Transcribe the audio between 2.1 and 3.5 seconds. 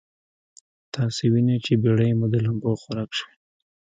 مو د لمبو خوراک شوې.